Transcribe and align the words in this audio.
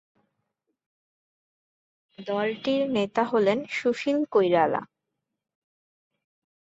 দলটির 2.19 2.81
নেতা 2.89 3.23
হলেন 3.23 3.59
সুশীল 3.69 4.17
কইরালা। 4.31 4.81